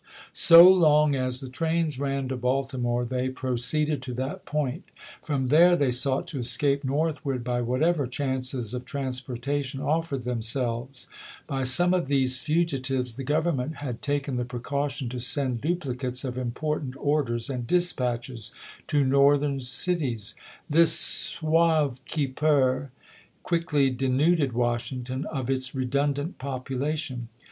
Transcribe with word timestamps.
So 0.33 0.67
long 0.67 1.13
as 1.13 1.41
the 1.41 1.47
trains 1.47 1.99
ran 1.99 2.27
to 2.29 2.35
Baltimore, 2.35 3.05
they 3.05 3.29
proceeded 3.29 4.01
to 4.01 4.15
that 4.15 4.45
point; 4.45 4.83
from 5.21 5.49
there 5.49 5.75
they 5.75 5.91
sought 5.91 6.25
to 6.29 6.39
escape 6.39 6.83
north 6.83 7.23
ward 7.23 7.43
by 7.43 7.61
whatever 7.61 8.07
chances 8.07 8.73
of 8.73 8.83
transportation 8.83 9.79
of 9.79 10.09
fered 10.09 10.23
themselves. 10.23 11.05
By 11.45 11.63
some 11.65 11.93
of 11.93 12.07
these 12.07 12.39
fugitives 12.39 13.13
the 13.15 13.23
Government 13.23 13.75
had 13.75 14.01
taken 14.01 14.37
the 14.37 14.43
precaution 14.43 15.07
to 15.09 15.19
send 15.19 15.61
duplicates 15.61 16.23
of 16.25 16.35
important 16.35 16.95
orders 16.97 17.47
and 17.47 17.67
dispatches 17.67 18.51
to 18.87 19.03
Northern 19.03 19.59
cities. 19.59 20.33
This 20.67 20.93
sauve 20.93 22.01
qui 22.11 22.25
peut 22.25 22.89
quickly 23.43 23.91
de 23.91 24.09
nuded 24.09 24.53
Washington 24.53 25.25
of 25.27 25.47
its 25.51 25.75
redundant 25.75 26.39
population. 26.39 27.27